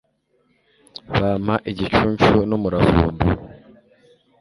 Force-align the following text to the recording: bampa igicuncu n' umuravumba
bampa 1.19 1.55
igicuncu 1.71 2.35
n' 2.49 2.55
umuravumba 2.57 3.23